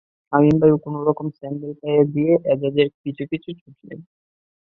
শামীম 0.33 0.55
ভাইও 0.61 0.77
কোনো 0.85 0.99
রকমে 1.07 1.31
স্যান্ডেল 1.37 1.73
পায়ে 1.81 2.03
দিয়ে 2.13 2.33
এজাজের 2.53 2.87
পিছু 3.01 3.23
পিছু 3.31 3.49
ছুটলেন। 3.59 3.99